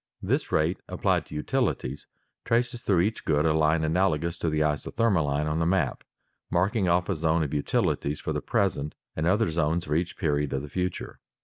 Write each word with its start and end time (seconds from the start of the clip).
This 0.23 0.51
rate 0.51 0.79
applied 0.89 1.27
to 1.27 1.35
utilities 1.35 2.07
traces 2.43 2.81
through 2.81 3.01
each 3.01 3.23
good 3.23 3.45
a 3.45 3.53
line 3.53 3.83
analagous 3.83 4.35
to 4.39 4.49
the 4.49 4.61
isothermal 4.63 5.25
line 5.25 5.45
on 5.45 5.59
the 5.59 5.65
map, 5.67 6.03
marking 6.49 6.87
off 6.89 7.07
a 7.07 7.15
zone 7.15 7.43
of 7.43 7.53
utilities 7.53 8.19
for 8.19 8.33
the 8.33 8.41
present 8.41 8.95
and 9.15 9.27
other 9.27 9.51
zones 9.51 9.85
for 9.85 9.93
each 9.93 10.17
period 10.17 10.53
of 10.53 10.63
the 10.63 10.69
future. 10.69 11.19